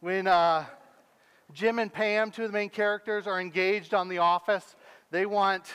[0.00, 0.66] When uh,
[1.54, 4.76] Jim and Pam, two of the main characters, are engaged on The Office,
[5.10, 5.74] they want,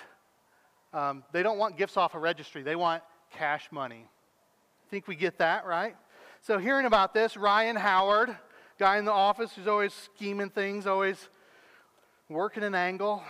[0.93, 2.61] um, they don't want gifts off a registry.
[2.61, 4.05] They want cash money.
[4.05, 5.95] I Think we get that, right?
[6.41, 8.37] So hearing about this, Ryan Howard,
[8.77, 11.29] guy in the office who's always scheming things, always
[12.29, 13.23] working an angle,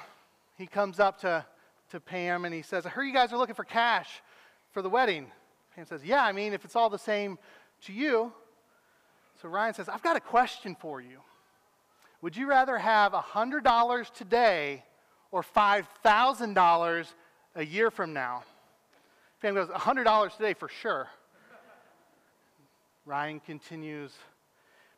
[0.57, 1.45] he comes up to,
[1.91, 4.21] to Pam and he says, I heard you guys are looking for cash
[4.71, 5.31] for the wedding.
[5.73, 7.37] Pam says, Yeah, I mean, if it's all the same
[7.85, 8.33] to you.
[9.41, 11.17] So Ryan says, I've got a question for you.
[12.21, 14.83] Would you rather have $100 today
[15.31, 17.07] or $5,000
[17.55, 18.43] a year from now?
[19.41, 21.07] Pam goes, $100 today for sure.
[23.03, 24.13] Ryan continues,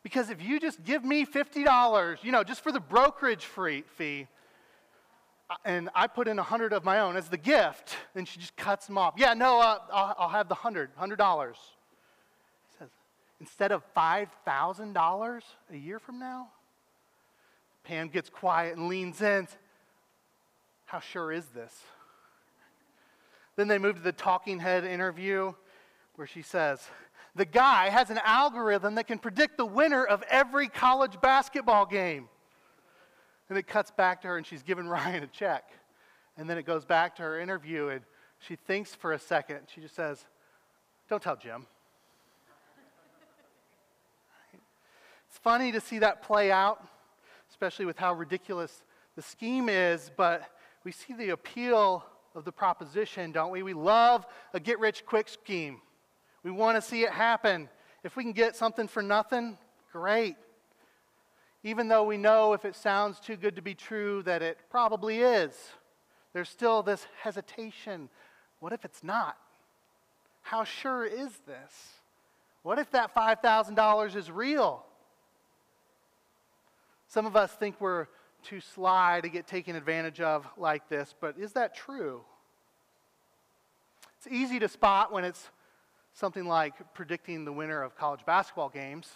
[0.02, 4.26] because if you just give me $50, you know, just for the brokerage fee,
[5.64, 8.86] and I put in 100 of my own as the gift, then she just cuts
[8.86, 9.14] them off.
[9.16, 11.54] Yeah, no, uh, I'll, I'll, have the 100, $100.
[13.44, 16.48] Instead of $5,000 a year from now?
[17.82, 19.46] Pam gets quiet and leans in.
[20.86, 21.82] How sure is this?
[23.56, 25.52] Then they move to the talking head interview
[26.14, 26.88] where she says,
[27.34, 32.30] The guy has an algorithm that can predict the winner of every college basketball game.
[33.50, 35.64] And it cuts back to her, and she's giving Ryan a check.
[36.38, 38.04] And then it goes back to her interview, and
[38.38, 39.58] she thinks for a second.
[39.66, 40.24] She just says,
[41.10, 41.66] Don't tell Jim.
[45.34, 46.86] It's funny to see that play out,
[47.50, 48.84] especially with how ridiculous
[49.16, 50.48] the scheme is, but
[50.84, 52.04] we see the appeal
[52.36, 53.64] of the proposition, don't we?
[53.64, 55.80] We love a get rich quick scheme.
[56.44, 57.68] We want to see it happen.
[58.04, 59.58] If we can get something for nothing,
[59.92, 60.36] great
[61.64, 65.20] even though we know if it sounds too good to be true that it probably
[65.20, 65.70] is,
[66.32, 68.08] there's still this hesitation.
[68.60, 69.36] What if it's not?
[70.42, 71.94] How sure is this?
[72.62, 74.84] What if that $5,000 is real?
[77.14, 78.08] Some of us think we're
[78.42, 82.22] too sly to get taken advantage of like this, but is that true?
[84.16, 85.48] It's easy to spot when it's
[86.12, 89.12] something like predicting the winner of college basketball games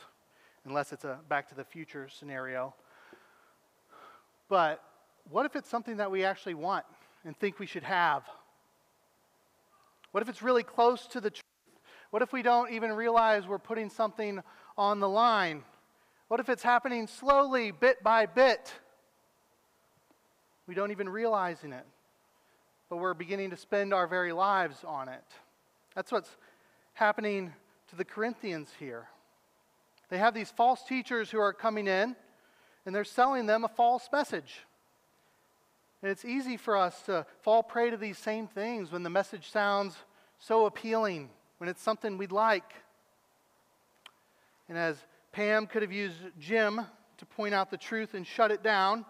[0.65, 2.73] unless it's a back to the future scenario.
[4.49, 4.81] But
[5.29, 6.85] what if it's something that we actually want
[7.25, 8.23] and think we should have?
[10.13, 11.43] What if it's really close to the truth?
[12.11, 14.41] What if we don't even realize we're putting something
[14.77, 15.65] on the line?
[16.29, 18.73] What if it's happening slowly, bit by bit?
[20.67, 21.87] We don't even realizing it,
[22.91, 25.25] but we're beginning to spend our very lives on it.
[25.95, 26.37] That's what's
[26.93, 27.55] happening
[27.89, 29.09] to the Corinthians here.
[30.11, 32.15] They have these false teachers who are coming in,
[32.85, 34.67] and they're selling them a false message.
[36.03, 39.51] And it's easy for us to fall prey to these same things when the message
[39.51, 39.97] sounds
[40.39, 42.75] so appealing, when it's something we'd like.
[44.69, 44.99] And as
[45.33, 46.81] Pam could have used Jim
[47.19, 49.05] to point out the truth and shut it down,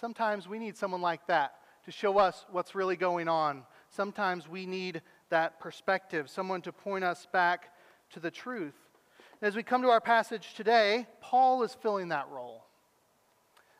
[0.00, 1.54] sometimes we need someone like that
[1.84, 3.64] to show us what's really going on.
[3.88, 7.72] Sometimes we need that perspective, someone to point us back
[8.10, 8.74] to the truth.
[9.42, 12.64] As we come to our passage today, Paul is filling that role.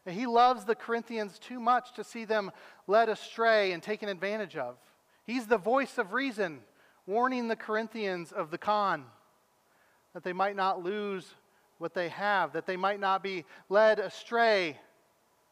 [0.06, 2.50] And he loves the Corinthians too much to see them
[2.86, 4.76] led astray and taken advantage of.
[5.24, 6.60] He's the voice of reason,
[7.06, 9.04] warning the Corinthians of the con,
[10.14, 11.34] that they might not lose
[11.80, 14.78] what they have, that they might not be led astray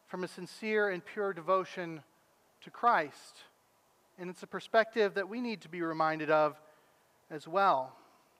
[0.07, 2.03] from a sincere and pure devotion
[2.61, 3.37] to Christ.
[4.19, 6.55] And it's a perspective that we need to be reminded of
[7.31, 7.95] as well.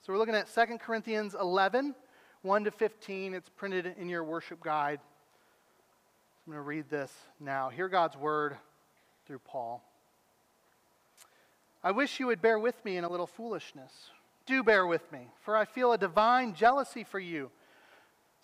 [0.05, 1.95] So we're looking at 2 Corinthians 11,
[2.43, 3.33] 1 to 15.
[3.33, 4.99] It's printed in your worship guide.
[6.45, 7.69] I'm going to read this now.
[7.69, 8.55] Hear God's word
[9.25, 9.83] through Paul.
[11.83, 13.91] I wish you would bear with me in a little foolishness.
[14.45, 17.49] Do bear with me, for I feel a divine jealousy for you,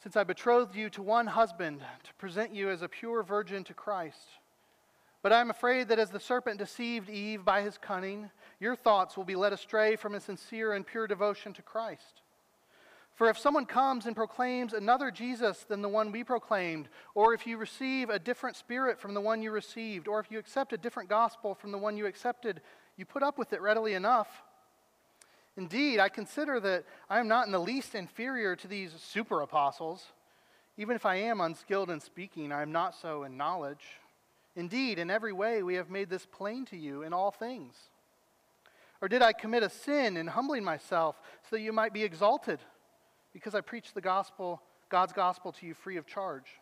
[0.06, 3.74] since I betrothed you to one husband to present you as a pure virgin to
[3.74, 4.20] Christ.
[5.24, 8.30] But I am afraid that as the serpent deceived Eve by his cunning,
[8.60, 12.22] your thoughts will be led astray from a sincere and pure devotion to Christ.
[13.16, 17.48] For if someone comes and proclaims another Jesus than the one we proclaimed, or if
[17.48, 20.78] you receive a different spirit from the one you received, or if you accept a
[20.78, 22.62] different gospel from the one you accepted,
[22.96, 24.44] you put up with it readily enough.
[25.58, 30.06] Indeed, I consider that I am not in the least inferior to these super apostles.
[30.78, 33.86] Even if I am unskilled in speaking, I am not so in knowledge.
[34.56, 37.76] Indeed, in every way we have made this plain to you in all things.
[39.02, 41.20] Or did I commit a sin in humbling myself
[41.50, 42.60] so that you might be exalted
[43.34, 46.60] because I preached the gospel, God's gospel to you free of charge?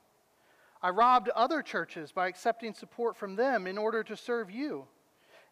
[0.81, 4.86] I robbed other churches by accepting support from them in order to serve you.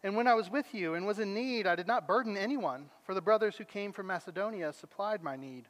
[0.04, 2.90] And when I was with you and was in need, I did not burden anyone,
[3.04, 5.68] for the brothers who came from Macedonia supplied my need.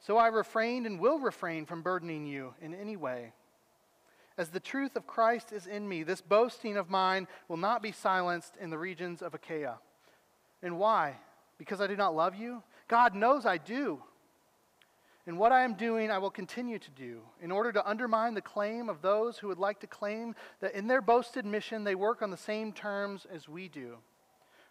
[0.00, 3.32] So I refrained and will refrain from burdening you in any way.
[4.36, 7.92] As the truth of Christ is in me, this boasting of mine will not be
[7.92, 9.78] silenced in the regions of Achaia.
[10.62, 11.14] And why?
[11.56, 12.62] Because I do not love you?
[12.88, 14.02] God knows I do.
[15.26, 18.40] And what I am doing, I will continue to do, in order to undermine the
[18.40, 22.22] claim of those who would like to claim that in their boasted mission they work
[22.22, 23.96] on the same terms as we do.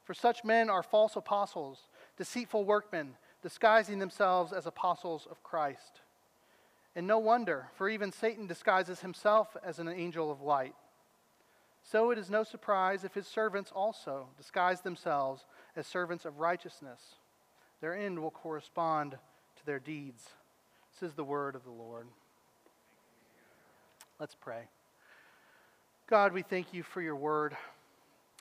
[0.05, 6.01] For such men are false apostles, deceitful workmen disguising themselves as apostles of Christ.
[6.95, 10.73] And no wonder, for even Satan disguises himself as an angel of light.
[11.83, 17.01] So it is no surprise if his servants also disguise themselves as servants of righteousness.
[17.81, 19.11] Their end will correspond
[19.57, 20.29] to their deeds.
[20.99, 22.07] This is the word of the Lord.
[24.17, 24.61] Let's pray.
[26.07, 27.57] God, we thank you for your word,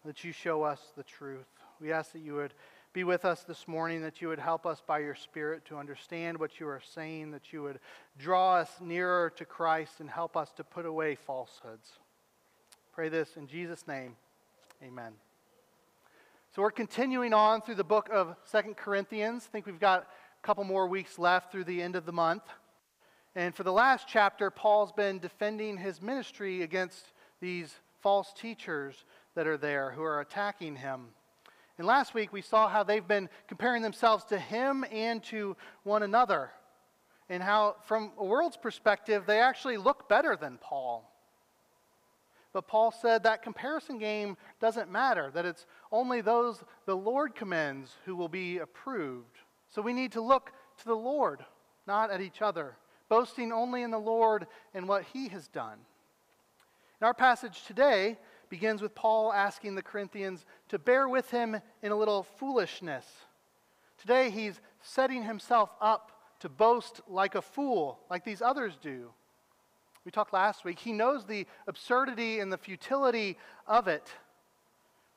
[0.05, 1.49] that you show us the truth.
[1.81, 2.55] We ask that you would
[2.93, 6.39] be with us this morning, that you would help us by your Spirit to understand
[6.39, 7.81] what you are saying, that you would
[8.21, 11.99] draw us nearer to Christ and help us to put away falsehoods.
[12.93, 14.15] Pray this in Jesus' name.
[14.81, 15.13] Amen.
[16.55, 19.45] So we're continuing on through the book of Second Corinthians.
[19.49, 20.07] I think we've got
[20.45, 22.43] couple more weeks left through the end of the month.
[23.35, 29.47] And for the last chapter, Paul's been defending his ministry against these false teachers that
[29.47, 31.07] are there who are attacking him.
[31.79, 36.03] And last week we saw how they've been comparing themselves to him and to one
[36.03, 36.51] another.
[37.31, 41.11] And how, from a world's perspective, they actually look better than Paul.
[42.53, 47.97] But Paul said that comparison game doesn't matter, that it's only those the Lord commends
[48.05, 49.39] who will be approved.
[49.75, 51.45] So we need to look to the Lord,
[51.85, 52.77] not at each other,
[53.09, 55.79] boasting only in the Lord and what he has done.
[57.01, 58.17] In our passage today,
[58.49, 63.05] begins with Paul asking the Corinthians to bear with him in a little foolishness.
[63.99, 69.11] Today, he's setting himself up to boast like a fool, like these others do.
[70.05, 70.79] We talked last week.
[70.79, 74.09] He knows the absurdity and the futility of it,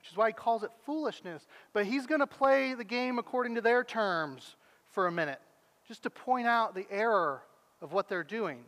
[0.08, 1.46] which is why he calls it foolishness.
[1.74, 4.56] But he's going to play the game according to their terms
[4.92, 5.42] for a minute,
[5.86, 7.44] just to point out the error
[7.82, 8.64] of what they're doing.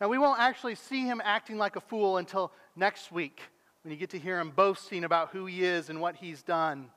[0.00, 3.40] Now, we won't actually see him acting like a fool until next week
[3.82, 6.90] when you get to hear him boasting about who he is and what he's done.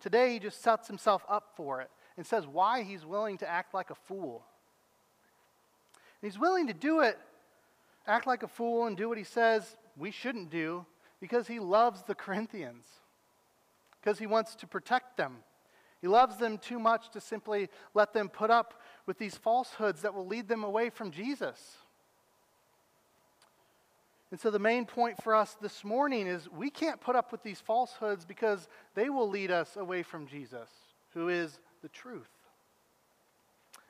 [0.00, 3.74] Today, he just sets himself up for it and says why he's willing to act
[3.74, 4.46] like a fool.
[6.22, 7.18] And he's willing to do it,
[8.06, 10.86] act like a fool, and do what he says we shouldn't do
[11.20, 12.84] because he loves the Corinthians,
[14.00, 15.38] because he wants to protect them.
[16.00, 20.14] He loves them too much to simply let them put up with these falsehoods that
[20.14, 21.78] will lead them away from Jesus.
[24.30, 27.42] And so, the main point for us this morning is we can't put up with
[27.42, 30.68] these falsehoods because they will lead us away from Jesus,
[31.14, 32.28] who is the truth.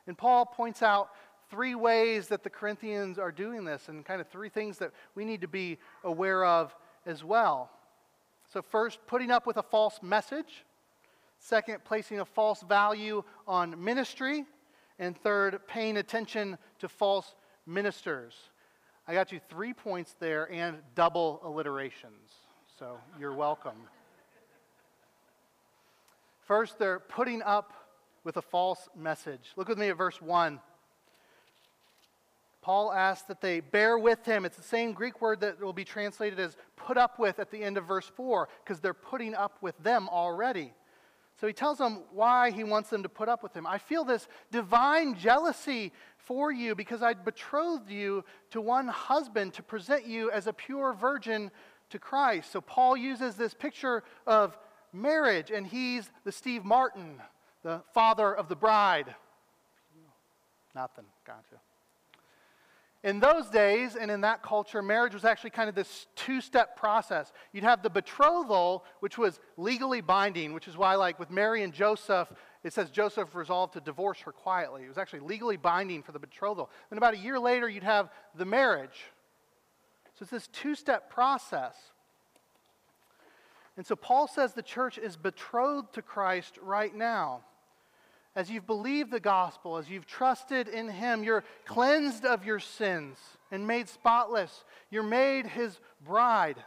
[0.05, 1.09] And Paul points out
[1.49, 5.25] three ways that the Corinthians are doing this, and kind of three things that we
[5.25, 6.75] need to be aware of
[7.07, 7.71] as well.
[8.53, 10.63] So, first, putting up with a false message.
[11.39, 14.45] Second, placing a false value on ministry.
[14.99, 18.35] And third, paying attention to false ministers.
[19.07, 22.31] I got you three points there and double alliterations.
[22.79, 23.77] So you're welcome.
[26.41, 27.73] First, they're putting up
[28.23, 29.51] with a false message.
[29.55, 30.59] Look with me at verse 1.
[32.67, 34.43] Paul asks that they bear with him.
[34.43, 37.63] It's the same Greek word that will be translated as put up with at the
[37.63, 40.73] end of verse 4, because they're putting up with them already.
[41.39, 43.65] So he tells them why he wants them to put up with him.
[43.65, 49.63] I feel this divine jealousy for you because I betrothed you to one husband to
[49.63, 51.51] present you as a pure virgin
[51.91, 52.51] to Christ.
[52.51, 54.57] So Paul uses this picture of
[54.91, 57.21] marriage, and he's the Steve Martin,
[57.63, 59.15] the father of the bride.
[60.75, 61.05] Nothing.
[61.25, 61.61] Gotcha.
[63.07, 66.75] In those days and in that culture, marriage was actually kind of this two step
[66.75, 67.31] process.
[67.53, 71.71] You'd have the betrothal, which was legally binding, which is why, like with Mary and
[71.71, 72.27] Joseph,
[72.65, 74.83] it says Joseph resolved to divorce her quietly.
[74.83, 76.69] It was actually legally binding for the betrothal.
[76.89, 79.05] Then about a year later, you'd have the marriage.
[80.15, 81.77] So it's this two step process.
[83.77, 87.45] And so Paul says the church is betrothed to Christ right now
[88.37, 93.17] as you've believed the gospel, as you've trusted in Him, you're cleansed of your sins
[93.49, 94.63] and made spotless.
[94.91, 96.57] You're made His bride.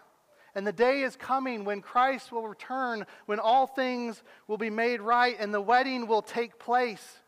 [0.56, 5.00] And the day is coming when Christ will return, when all things will be made
[5.00, 7.20] right and the wedding will take place,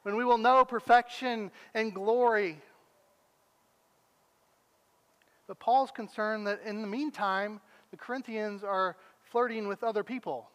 [0.00, 2.58] when we will know perfection and glory.
[5.46, 8.96] But Paul's concerned that in the meantime, the Corinthians are
[9.30, 10.48] flirting with other people.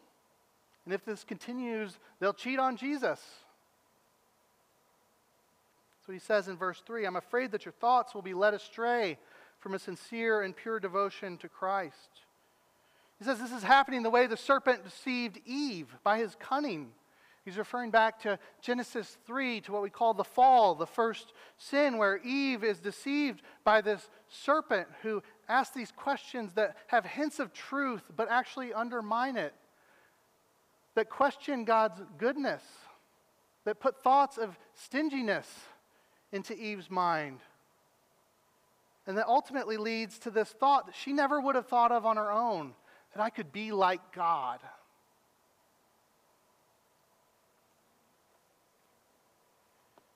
[0.88, 3.20] And if this continues, they'll cheat on Jesus.
[6.06, 9.18] So he says in verse 3 I'm afraid that your thoughts will be led astray
[9.58, 12.22] from a sincere and pure devotion to Christ.
[13.18, 16.92] He says this is happening the way the serpent deceived Eve by his cunning.
[17.44, 21.98] He's referring back to Genesis 3, to what we call the fall, the first sin,
[21.98, 27.52] where Eve is deceived by this serpent who asks these questions that have hints of
[27.52, 29.52] truth but actually undermine it,
[30.98, 32.62] that question God's goodness,
[33.64, 35.46] that put thoughts of stinginess
[36.32, 37.38] into Eve's mind.
[39.06, 42.16] And that ultimately leads to this thought that she never would have thought of on
[42.16, 42.74] her own
[43.14, 44.58] that I could be like God.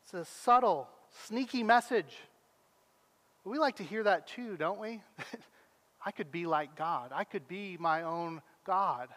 [0.02, 0.88] It's a subtle,
[1.26, 2.12] sneaky message.
[3.44, 5.00] We like to hear that too, don't we?
[6.04, 7.12] I could be like God.
[7.14, 9.08] I could be my own God.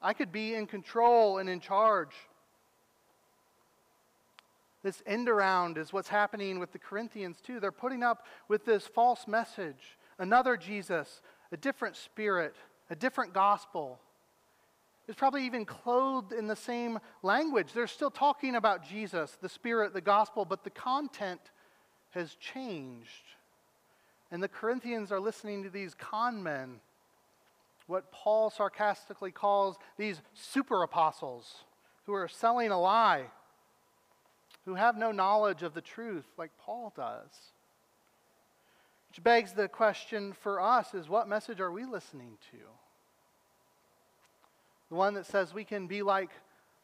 [0.00, 2.14] I could be in control and in charge.
[4.82, 7.60] This end around is what's happening with the Corinthians too.
[7.60, 12.56] They're putting up with this false message another Jesus, a different spirit,
[12.90, 14.00] a different gospel.
[15.06, 17.72] It's probably even clothed in the same language.
[17.72, 21.40] They're still talking about Jesus, the Spirit, the gospel, but the content
[22.10, 23.24] has changed.
[24.30, 26.80] And the Corinthians are listening to these con men,
[27.88, 31.64] what Paul sarcastically calls these super apostles,
[32.06, 33.24] who are selling a lie,
[34.66, 37.30] who have no knowledge of the truth like Paul does.
[39.08, 42.58] Which begs the question for us is what message are we listening to?
[44.90, 46.30] The one that says we can be like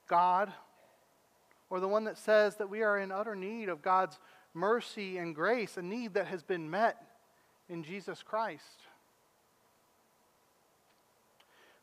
[0.09, 0.53] God,
[1.69, 4.19] or the one that says that we are in utter need of God's
[4.55, 6.97] mercy and grace, a need that has been met
[7.69, 8.81] in Jesus Christ.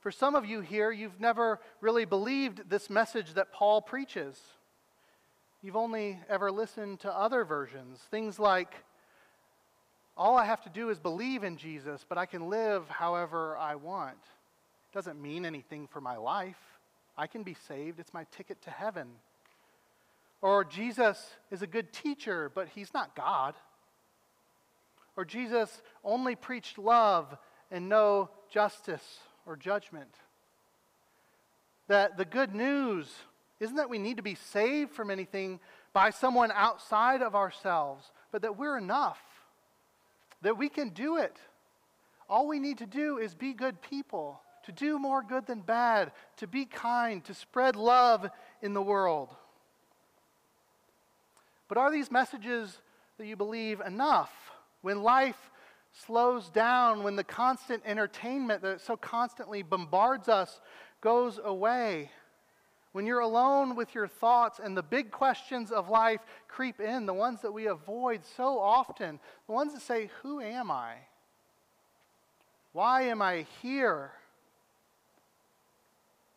[0.01, 4.35] For some of you here, you've never really believed this message that Paul preaches.
[5.61, 7.99] You've only ever listened to other versions.
[8.09, 8.73] Things like,
[10.17, 13.75] all I have to do is believe in Jesus, but I can live however I
[13.75, 16.57] want It doesn't mean anything for my life.
[17.15, 19.07] I can be saved, it's my ticket to heaven.
[20.41, 23.53] Or Jesus is a good teacher, but he's not God.
[25.15, 27.37] Or Jesus only preached love
[27.69, 30.13] and no justice or judgment.
[31.87, 33.07] That the good news
[33.59, 35.59] isn't that we need to be saved from anything
[35.93, 39.19] by someone outside of ourselves, but that we're enough,
[40.41, 41.37] that we can do it.
[42.29, 46.11] All we need to do is be good people to do more good than bad,
[46.37, 48.29] to be kind, to spread love
[48.61, 49.29] in the world.
[51.67, 52.79] But are these messages
[53.17, 54.31] that you believe enough
[54.81, 55.50] when life
[55.93, 60.61] slows down, when the constant entertainment that so constantly bombards us
[61.01, 62.11] goes away?
[62.91, 67.13] When you're alone with your thoughts and the big questions of life creep in, the
[67.13, 70.95] ones that we avoid so often, the ones that say, Who am I?
[72.73, 74.11] Why am I here?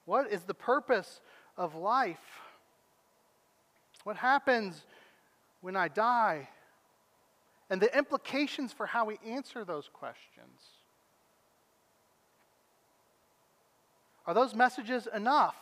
[0.04, 1.20] What is the purpose
[1.56, 2.18] of life?
[4.04, 4.84] What happens
[5.60, 6.48] when I die?
[7.70, 10.60] And the implications for how we answer those questions.
[14.26, 15.56] Are those messages enough?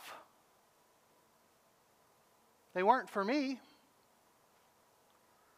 [2.73, 3.59] They weren't for me.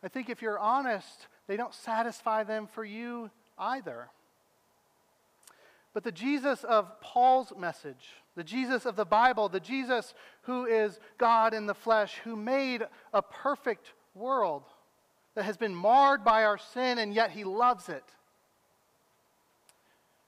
[0.03, 4.09] I think if you're honest, they don't satisfy them for you either.
[5.93, 10.99] But the Jesus of Paul's message, the Jesus of the Bible, the Jesus who is
[11.17, 12.83] God in the flesh, who made
[13.13, 14.63] a perfect world
[15.35, 18.03] that has been marred by our sin, and yet he loves it.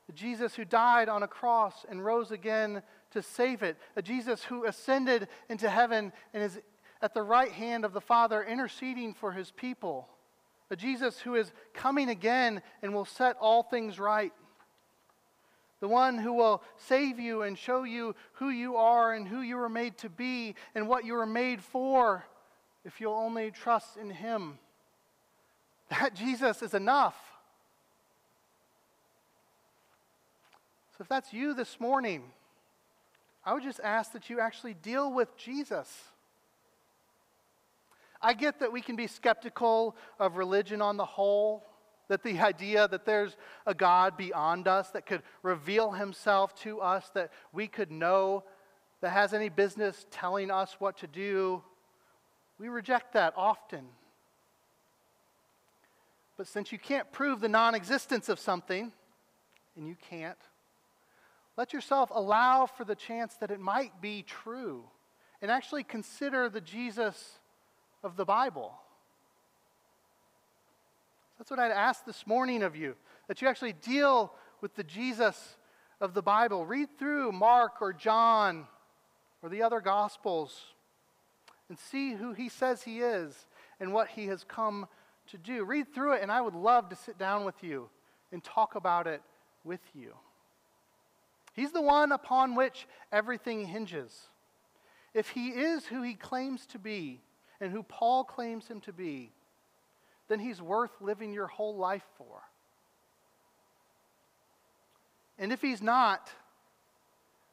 [0.08, 3.78] The Jesus who died on a cross and rose again to save it.
[3.96, 6.60] A Jesus who ascended into heaven and is
[7.02, 10.08] at the right hand of the Father interceding for his people.
[10.70, 14.32] A Jesus who is coming again and will set all things right
[15.80, 19.58] the one who will save you and show you who you are and who you
[19.58, 22.26] were made to be and what you were made for
[22.84, 24.58] if you'll only trust in him.
[25.90, 27.16] That Jesus is enough.
[30.98, 32.24] So if that's you this morning,
[33.46, 35.88] I would just ask that you actually deal with Jesus.
[38.22, 41.66] I get that we can be skeptical of religion on the whole.
[42.08, 47.10] That the idea that there's a God beyond us that could reveal himself to us,
[47.14, 48.44] that we could know,
[49.02, 51.62] that has any business telling us what to do,
[52.60, 53.86] we reject that often.
[56.38, 58.92] But since you can't prove the non existence of something,
[59.76, 60.38] and you can't,
[61.58, 64.84] let yourself allow for the chance that it might be true
[65.42, 67.40] and actually consider the Jesus
[68.04, 68.74] of the Bible.
[71.38, 72.96] That's what I'd ask this morning of you,
[73.28, 75.58] that you actually deal with the Jesus
[76.00, 76.66] of the Bible.
[76.66, 78.68] Read through Mark or John
[79.42, 80.74] or the other Gospels
[81.70, 83.48] and see who he says he is
[83.80, 84.88] and what he has come
[85.28, 85.64] to do.
[85.64, 87.90] Read through it, and I would love to sit down with you
[88.32, 89.22] and talk about it
[89.64, 90.14] with you.
[91.54, 94.28] He's the one upon which everything hinges.
[95.14, 97.22] If he is who he claims to be
[97.60, 99.32] and who Paul claims him to be,
[100.28, 102.42] then he's worth living your whole life for.
[105.40, 106.30] And if he's not,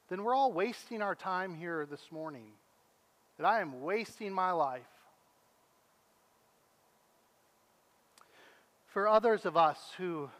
[0.08, 2.52] then we're all wasting our time here this morning.
[3.38, 4.82] That I am wasting my life.
[8.94, 10.30] For others of us who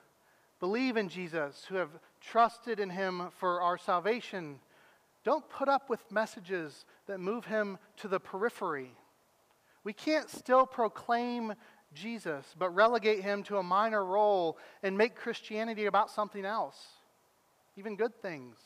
[0.61, 4.61] believe in Jesus, who have trusted in him for our salvation,
[5.25, 8.93] don't put up with messages that move him to the periphery.
[9.83, 11.55] We can't still proclaim
[11.95, 16.79] Jesus, but relegate him to a minor role and make Christianity about something else,
[17.77, 18.57] even good things.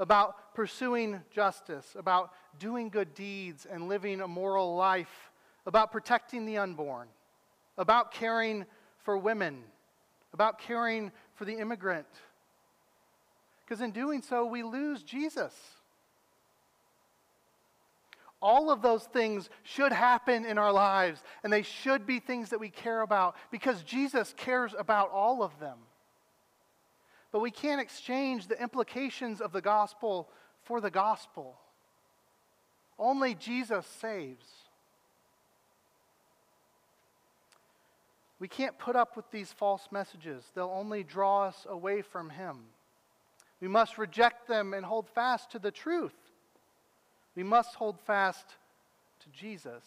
[0.00, 5.30] About pursuing justice, about doing good deeds and living a moral life,
[5.64, 7.06] about protecting the unborn,
[7.78, 8.66] about caring
[9.02, 9.62] for women,
[10.32, 12.06] about caring for the immigrant.
[13.64, 15.54] Because in doing so, we lose Jesus.
[18.42, 22.60] All of those things should happen in our lives, and they should be things that
[22.60, 25.78] we care about because Jesus cares about all of them.
[27.32, 30.28] But we can't exchange the implications of the gospel
[30.62, 31.58] for the gospel.
[32.98, 34.46] Only Jesus saves.
[38.40, 42.56] We can't put up with these false messages, they'll only draw us away from Him.
[43.60, 46.14] We must reject them and hold fast to the truth.
[47.36, 48.46] We must hold fast
[49.20, 49.84] to Jesus.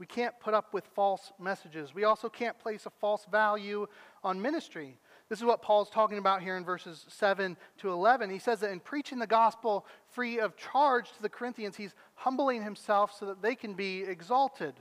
[0.00, 1.94] We can't put up with false messages.
[1.94, 3.86] We also can't place a false value
[4.24, 4.96] on ministry.
[5.28, 8.30] This is what Paul's talking about here in verses 7 to 11.
[8.30, 12.64] He says that in preaching the gospel free of charge to the Corinthians, he's humbling
[12.64, 14.74] himself so that they can be exalted.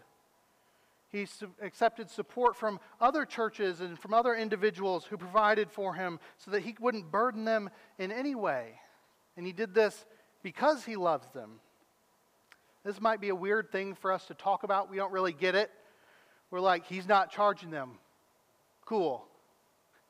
[1.12, 1.26] He
[1.62, 6.62] accepted support from other churches and from other individuals who provided for him so that
[6.62, 8.74] he wouldn't burden them in any way.
[9.36, 10.06] And he did this
[10.44, 11.60] because he loves them.
[12.86, 14.90] This might be a weird thing for us to talk about.
[14.90, 15.72] We don't really get it.
[16.52, 17.98] We're like, he's not charging them.
[18.86, 19.26] Cool.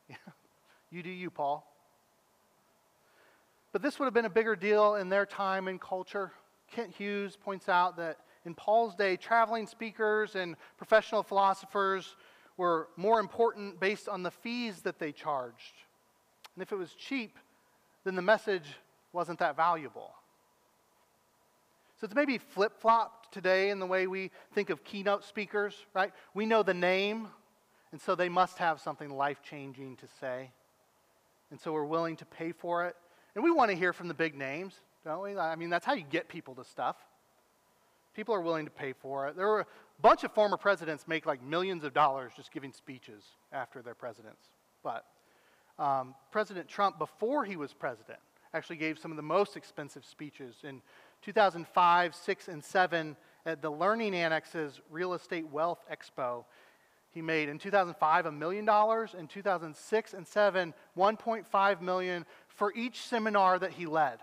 [0.92, 1.66] you do you, Paul.
[3.72, 6.32] But this would have been a bigger deal in their time and culture.
[6.72, 12.16] Kent Hughes points out that in Paul's day, traveling speakers and professional philosophers
[12.58, 15.74] were more important based on the fees that they charged.
[16.56, 17.38] And if it was cheap,
[18.04, 18.66] then the message
[19.14, 20.12] wasn't that valuable.
[22.00, 26.14] So it's maybe flip flopped today in the way we think of keynote speakers, right?
[26.34, 27.28] We know the name,
[27.92, 30.52] and so they must have something life changing to say.
[31.52, 32.96] And so we're willing to pay for it.
[33.36, 35.38] And we want to hear from the big names, don't we?
[35.38, 36.96] I mean, that's how you get people to stuff.
[38.16, 39.36] People are willing to pay for it.
[39.36, 39.66] There were a
[40.02, 44.50] bunch of former presidents make like millions of dollars just giving speeches after their presidents.
[44.84, 45.06] But
[45.78, 48.20] um, President Trump, before he was president,
[48.54, 50.82] actually gave some of the most expensive speeches in
[51.22, 56.46] 2005, 6, and 7 at the Learning Annex's Real Estate Wealth Expo.
[57.12, 63.02] He made in 2005 a million dollars, in 2006 and 7 1.5 million for each
[63.02, 64.20] seminar that he led.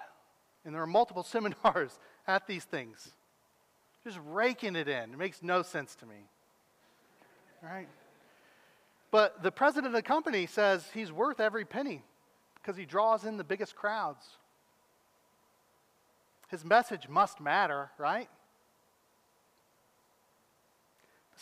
[0.64, 3.15] And there are multiple seminars at these things.
[4.06, 5.12] Just raking it in.
[5.12, 6.28] It makes no sense to me.
[7.60, 7.88] Right?
[9.10, 12.04] But the president of the company says he's worth every penny
[12.54, 14.24] because he draws in the biggest crowds.
[16.46, 18.28] His message must matter, right?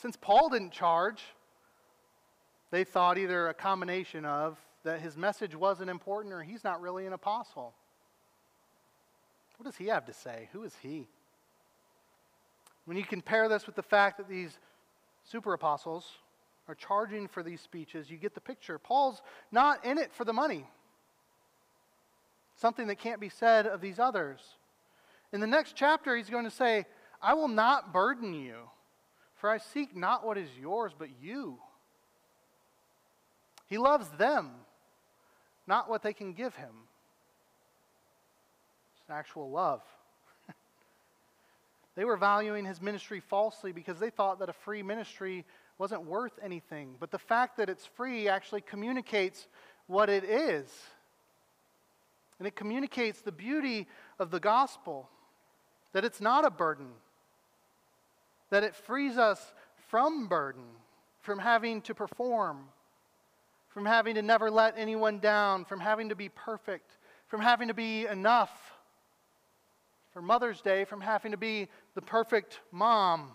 [0.00, 1.20] Since Paul didn't charge,
[2.70, 7.04] they thought either a combination of that his message wasn't important or he's not really
[7.04, 7.74] an apostle.
[9.58, 10.48] What does he have to say?
[10.52, 11.08] Who is he?
[12.84, 14.58] When you compare this with the fact that these
[15.24, 16.06] super apostles
[16.68, 18.78] are charging for these speeches, you get the picture.
[18.78, 20.66] Paul's not in it for the money.
[22.56, 24.40] Something that can't be said of these others.
[25.32, 26.86] In the next chapter, he's going to say,
[27.20, 28.56] I will not burden you,
[29.34, 31.58] for I seek not what is yours, but you.
[33.66, 34.50] He loves them,
[35.66, 36.72] not what they can give him.
[38.92, 39.82] It's an actual love.
[41.96, 45.44] They were valuing his ministry falsely because they thought that a free ministry
[45.78, 46.96] wasn't worth anything.
[46.98, 49.46] But the fact that it's free actually communicates
[49.86, 50.68] what it is.
[52.38, 53.86] And it communicates the beauty
[54.18, 55.08] of the gospel
[55.92, 56.88] that it's not a burden,
[58.50, 59.54] that it frees us
[59.88, 60.64] from burden,
[61.20, 62.64] from having to perform,
[63.68, 67.74] from having to never let anyone down, from having to be perfect, from having to
[67.74, 68.73] be enough.
[70.14, 73.32] For Mother's Day, from having to be the perfect mom,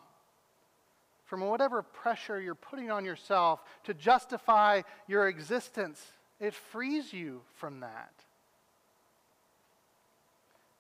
[1.25, 6.01] from whatever pressure you're putting on yourself to justify your existence,
[6.39, 8.13] it frees you from that.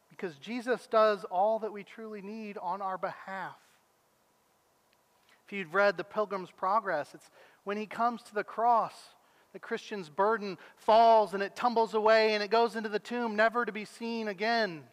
[0.09, 3.57] Because Jesus does all that we truly need on our behalf.
[5.45, 7.29] If you've read the Pilgrim's Progress, it's
[7.65, 8.93] when he comes to the cross,
[9.51, 13.65] the Christian's burden falls and it tumbles away and it goes into the tomb, never
[13.65, 14.83] to be seen again.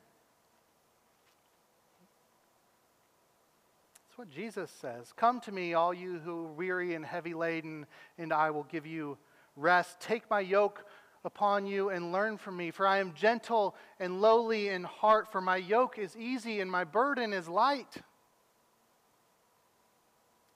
[4.17, 5.13] What Jesus says.
[5.15, 7.85] Come to me, all you who are weary and heavy laden,
[8.17, 9.19] and I will give you
[9.57, 10.01] rest.
[10.01, 10.87] Take my yoke
[11.23, 15.43] upon you and learn from me, for I am gentle and lowly in heart, for
[15.43, 17.95] my yoke is easy and my burden is light.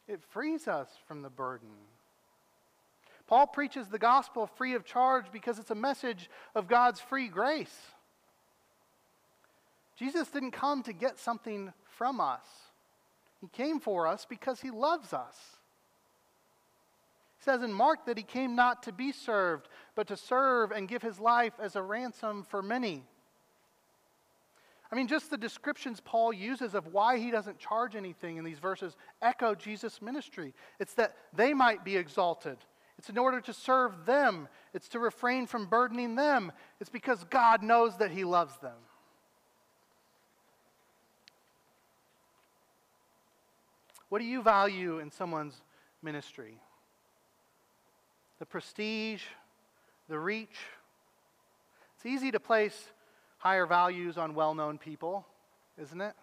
[0.09, 1.69] It frees us from the burden.
[3.27, 7.77] Paul preaches the gospel free of charge because it's a message of God's free grace.
[9.97, 12.47] Jesus didn't come to get something from us,
[13.41, 15.37] He came for us because He loves us.
[17.39, 20.89] He says in Mark that He came not to be served, but to serve and
[20.89, 23.05] give His life as a ransom for many.
[24.93, 28.59] I mean, just the descriptions Paul uses of why he doesn't charge anything in these
[28.59, 30.53] verses echo Jesus' ministry.
[30.81, 32.59] It's that they might be exalted,
[32.99, 36.53] it's in order to serve them, it's to refrain from burdening them.
[36.81, 38.77] It's because God knows that he loves them.
[44.11, 45.55] What do you value in someone's
[46.03, 46.61] ministry?
[48.41, 49.23] The prestige,
[50.09, 50.59] the reach.
[51.95, 52.77] It's easy to place
[53.39, 55.27] higher values on well known people,
[55.81, 56.15] isn't it?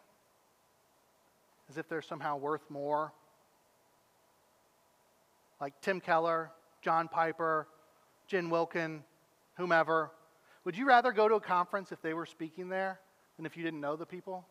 [1.70, 3.14] As if they're somehow worth more.
[5.62, 7.70] Like Tim Keller, John Piper,
[8.28, 9.04] Jen Wilkin,
[9.56, 10.12] whomever.
[10.66, 13.00] Would you rather go to a conference if they were speaking there
[13.38, 14.46] than if you didn't know the people?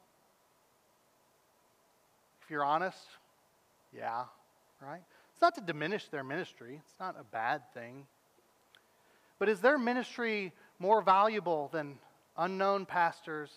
[2.43, 2.99] If you're honest,
[3.97, 4.25] yeah,
[4.81, 5.03] right?
[5.33, 8.07] It's not to diminish their ministry, it's not a bad thing.
[9.39, 11.99] But is their ministry more valuable than
[12.37, 13.51] unknown pastors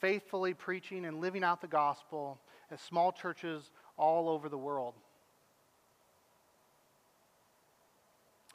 [0.00, 2.38] faithfully preaching and living out the gospel
[2.70, 4.94] at small churches all over the world.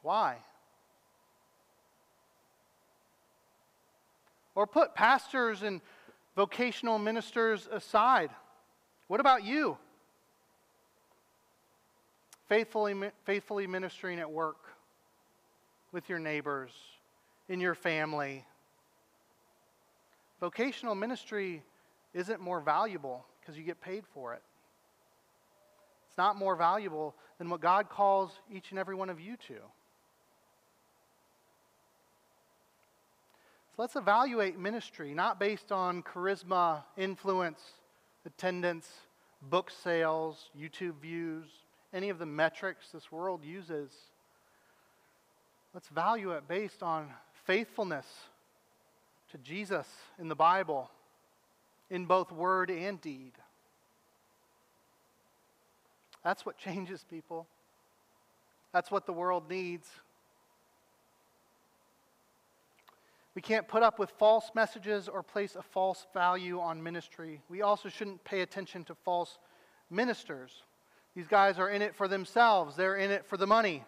[0.02, 0.38] Why?
[4.56, 5.82] Or put pastors and
[6.36, 8.30] vocational ministers aside.
[9.08, 9.78] What about you?
[12.50, 14.58] Faithfully, faithfully ministering at work,
[15.92, 16.72] with your neighbors,
[17.50, 18.46] in your family,
[20.44, 21.64] Vocational ministry
[22.14, 24.42] isn't more valuable because you get paid for it.
[26.10, 29.54] It's not more valuable than what God calls each and every one of you to.
[33.70, 37.62] So let's evaluate ministry, not based on charisma, influence,
[38.26, 38.90] attendance,
[39.50, 41.48] book sales, YouTube views,
[41.94, 43.92] any of the metrics this world uses.
[45.74, 47.10] Let's value it based on
[47.46, 48.06] faithfulness
[49.32, 49.88] to Jesus
[50.20, 50.90] in the Bible,
[51.90, 53.34] in both word and deed.
[56.24, 57.48] That's what changes people.
[58.72, 59.88] That's what the world needs.
[63.36, 67.42] We can't put up with false messages or place a false value on ministry.
[67.50, 69.40] We also shouldn't pay attention to false
[69.90, 70.64] ministers.
[71.16, 73.84] These guys are in it for themselves, they're in it for the money.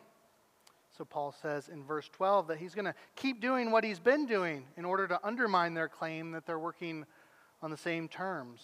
[0.98, 4.26] So Paul says in verse 12 that he's going to keep doing what he's been
[4.26, 7.06] doing in order to undermine their claim that they're working
[7.62, 8.62] on the same terms.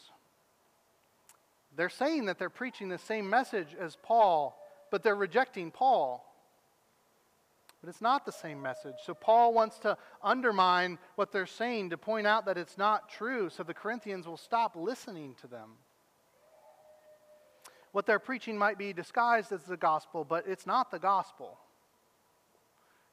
[1.76, 4.58] They're saying that they're preaching the same message as Paul,
[4.91, 6.26] but they're rejecting Paul.
[7.82, 8.95] But it's not the same message.
[9.06, 13.50] So Paul wants to undermine what they're saying to point out that it's not true
[13.50, 15.71] so the Corinthians will stop listening to them.
[17.91, 21.58] What they're preaching might be disguised as the gospel, but it's not the gospel.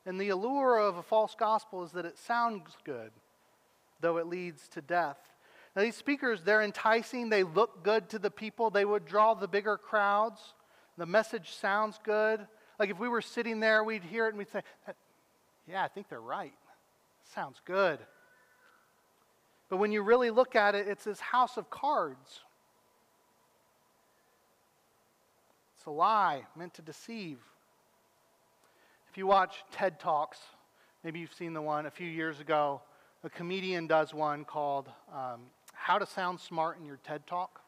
[0.07, 3.11] And the allure of a false gospel is that it sounds good,
[4.01, 5.19] though it leads to death.
[5.75, 7.29] Now, these speakers, they're enticing.
[7.29, 8.71] They look good to the people.
[8.71, 10.41] They would draw the bigger crowds.
[10.97, 12.47] The message sounds good.
[12.79, 14.63] Like if we were sitting there, we'd hear it and we'd say,
[15.69, 16.55] Yeah, I think they're right.
[17.35, 17.99] Sounds good.
[19.69, 22.41] But when you really look at it, it's this house of cards.
[25.77, 27.39] It's a lie meant to deceive
[29.11, 30.39] If you watch TED Talks,
[31.03, 32.83] maybe you've seen the one a few years ago,
[33.25, 35.41] a comedian does one called um,
[35.73, 37.63] How to Sound Smart in Your TED Talk.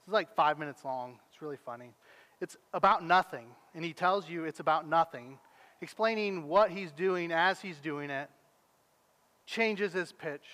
[0.00, 1.18] This is like five minutes long.
[1.30, 1.92] It's really funny.
[2.40, 5.38] it's about nothing, and he tells you it's about nothing,
[5.82, 8.30] explaining what he's doing as he's doing it,
[9.44, 10.46] changes his pitch,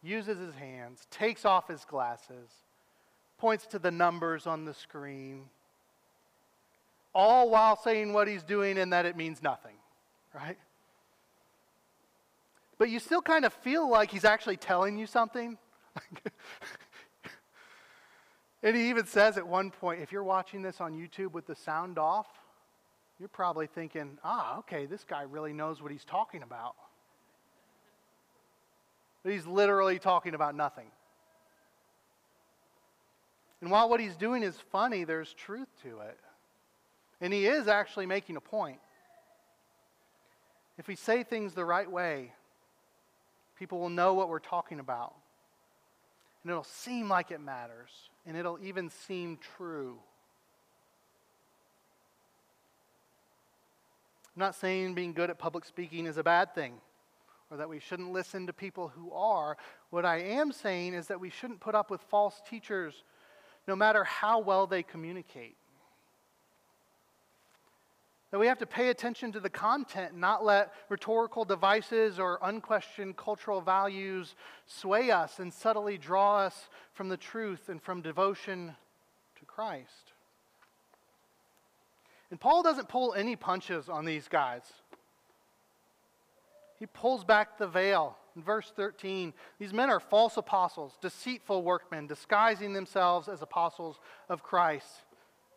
[0.00, 2.50] uses his hands, takes off his glasses,
[3.36, 5.46] points to the numbers on the screen,
[7.14, 9.76] all while saying what he's doing and that it means nothing,
[10.34, 10.58] right?
[12.78, 15.58] But you still kind of feel like he's actually telling you something.
[18.62, 21.54] and he even says at one point if you're watching this on YouTube with the
[21.54, 22.28] sound off,
[23.18, 26.74] you're probably thinking, ah, okay, this guy really knows what he's talking about.
[29.22, 30.90] But he's literally talking about nothing.
[33.60, 36.18] And while what he's doing is funny, there's truth to it.
[37.20, 38.78] And he is actually making a point.
[40.78, 42.32] If we say things the right way,
[43.58, 45.14] people will know what we're talking about.
[46.42, 47.90] And it'll seem like it matters,
[48.24, 49.98] and it'll even seem true.
[54.34, 56.80] I'm not saying being good at public speaking is a bad thing
[57.50, 59.56] or that we shouldn't listen to people who are.
[59.90, 63.02] What I am saying is that we shouldn't put up with false teachers
[63.66, 65.56] no matter how well they communicate.
[68.30, 73.16] That we have to pay attention to the content not let rhetorical devices or unquestioned
[73.16, 78.76] cultural values sway us and subtly draw us from the truth and from devotion
[79.38, 80.12] to Christ.
[82.30, 84.62] And Paul doesn't pull any punches on these guys.
[86.78, 88.16] He pulls back the veil.
[88.36, 94.44] In verse 13, these men are false apostles, deceitful workmen, disguising themselves as apostles of
[94.44, 95.02] Christ.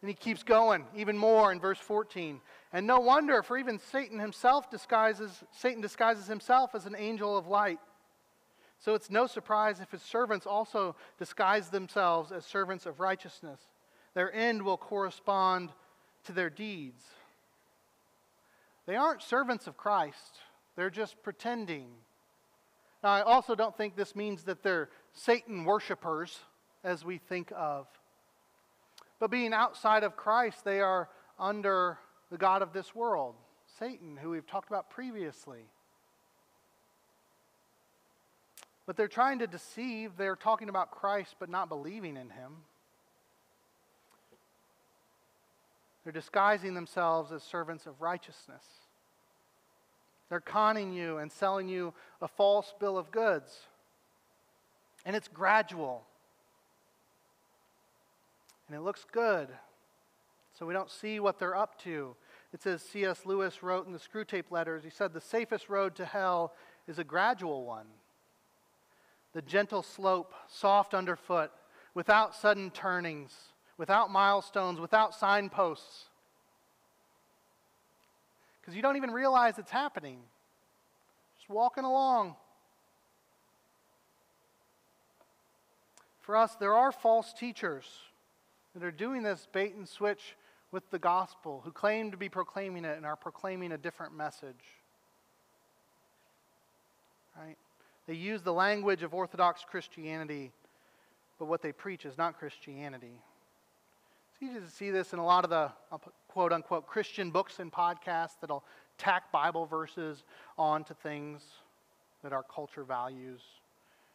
[0.04, 2.42] And he keeps going even more in verse 14.
[2.74, 7.48] And no wonder, for even Satan himself disguises, Satan disguises himself as an angel of
[7.48, 7.80] light.
[8.80, 13.62] So it's no surprise if his servants also disguise themselves as servants of righteousness.
[14.14, 15.70] Their end will correspond
[16.26, 17.02] to their deeds.
[18.86, 20.42] They aren't servants of Christ,
[20.76, 21.88] they're just pretending.
[23.02, 26.40] Now, I also don't think this means that they're Satan worshippers,
[26.84, 27.88] as we think of.
[29.24, 31.08] But being outside of Christ, they are
[31.40, 31.98] under
[32.30, 33.36] the God of this world,
[33.80, 35.62] Satan, who we've talked about previously.
[38.86, 40.18] But they're trying to deceive.
[40.18, 42.52] They're talking about Christ, but not believing in him.
[46.04, 48.66] They're disguising themselves as servants of righteousness.
[50.28, 53.58] They're conning you and selling you a false bill of goods.
[55.06, 56.04] And it's gradual
[58.68, 59.50] and it looks good.
[60.58, 62.16] So we don't see what they're up to.
[62.54, 63.26] It says C.S.
[63.26, 66.54] Lewis wrote in the Screwtape Letters, he said, The safest road to hell
[66.88, 67.88] is a gradual one.
[69.34, 71.52] The gentle slope, soft underfoot,
[71.96, 73.34] without sudden turnings,
[73.78, 76.06] without milestones, without signposts.
[78.62, 80.20] Because you don't even realize it's happening.
[81.36, 82.36] Just walking along.
[86.22, 87.86] For us, there are false teachers
[88.74, 90.36] that are doing this bait and switch
[90.72, 94.56] with the gospel, who claim to be proclaiming it and are proclaiming a different message.
[97.38, 97.58] Right?
[98.08, 100.52] They use the language of Orthodox Christianity,
[101.40, 103.20] but what they preach is not Christianity.
[104.34, 105.72] It's easy to see this in a lot of the
[106.28, 108.64] quote unquote Christian books and podcasts that'll
[108.98, 110.24] tack Bible verses
[110.58, 111.44] onto things
[112.24, 113.42] that our culture values.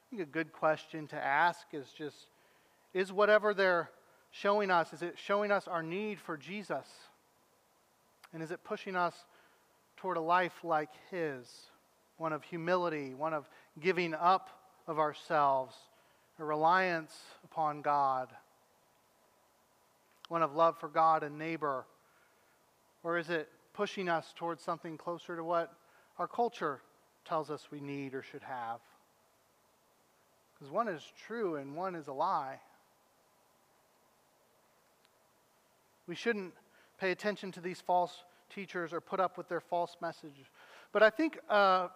[0.06, 2.26] I think a good question to ask is just
[2.94, 3.90] is whatever they're
[4.30, 4.92] showing us?
[4.92, 6.86] Is it showing us our need for Jesus?
[8.32, 9.14] And is it pushing us
[9.96, 11.48] toward a life like His?
[12.16, 13.48] One of humility, one of
[13.80, 14.50] giving up
[14.86, 15.74] of ourselves,
[16.38, 18.28] a reliance upon God,
[20.28, 21.86] one of love for God and neighbor?
[23.02, 25.72] Or is it pushing us towards something closer to what
[26.18, 26.80] our culture
[27.24, 28.80] tells us we need or should have?
[30.54, 32.58] Because one is true and one is a lie.
[36.08, 36.54] We shouldn't
[36.98, 40.50] pay attention to these false teachers or put up with their false message.
[40.90, 41.88] But I think uh,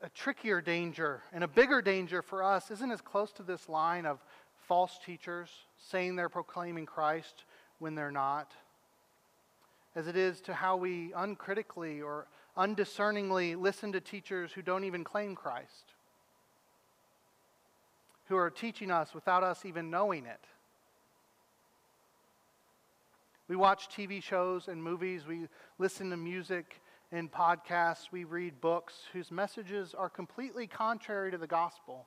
[0.00, 4.06] a trickier danger and a bigger danger for us isn't as close to this line
[4.06, 4.24] of
[4.68, 7.44] false teachers saying they're proclaiming Christ
[7.80, 8.52] when they're not,
[9.96, 15.02] as it is to how we uncritically or undiscerningly listen to teachers who don't even
[15.02, 15.94] claim Christ,
[18.26, 20.46] who are teaching us without us even knowing it.
[23.48, 26.80] We watch TV shows and movies, we listen to music
[27.12, 32.06] and podcasts, we read books whose messages are completely contrary to the gospel.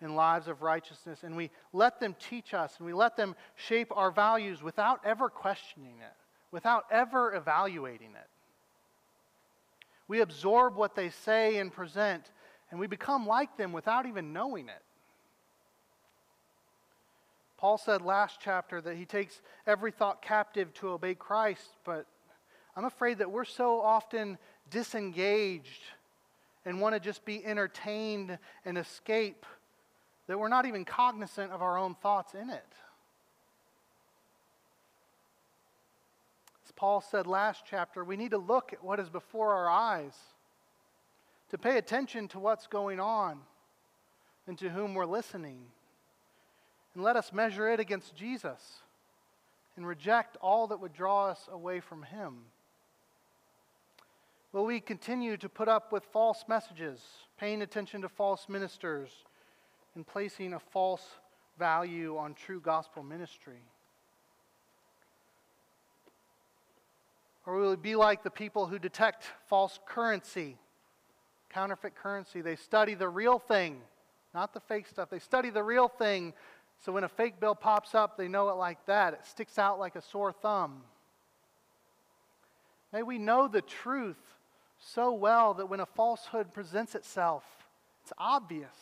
[0.00, 3.86] and lives of righteousness, and we let them teach us and we let them shape
[3.94, 6.16] our values without ever questioning it,
[6.50, 8.28] without ever evaluating it.
[10.08, 12.32] We absorb what they say and present,
[12.70, 14.82] and we become like them without even knowing it.
[17.62, 22.06] Paul said last chapter that he takes every thought captive to obey Christ, but
[22.74, 24.36] I'm afraid that we're so often
[24.68, 25.84] disengaged
[26.64, 29.46] and want to just be entertained and escape
[30.26, 32.66] that we're not even cognizant of our own thoughts in it.
[36.66, 40.16] As Paul said last chapter, we need to look at what is before our eyes,
[41.50, 43.38] to pay attention to what's going on
[44.48, 45.60] and to whom we're listening
[46.94, 48.82] and let us measure it against Jesus
[49.76, 52.38] and reject all that would draw us away from Him?
[54.52, 57.00] Will we continue to put up with false messages,
[57.38, 59.10] paying attention to false ministers,
[59.94, 61.06] and placing a false
[61.58, 63.62] value on true gospel ministry?
[67.46, 70.58] Or will we be like the people who detect false currency,
[71.48, 72.40] counterfeit currency?
[72.40, 73.80] They study the real thing,
[74.34, 75.10] not the fake stuff.
[75.10, 76.34] They study the real thing
[76.84, 79.14] so when a fake bill pops up, they know it like that.
[79.14, 80.82] It sticks out like a sore thumb.
[82.92, 84.18] May we know the truth
[84.78, 87.44] so well that when a falsehood presents itself,
[88.02, 88.74] it's obvious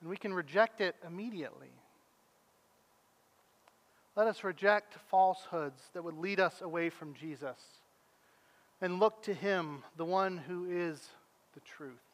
[0.00, 1.72] and we can reject it immediately.
[4.14, 7.58] Let us reject falsehoods that would lead us away from Jesus
[8.82, 11.08] and look to Him, the one who is
[11.54, 12.05] the truth.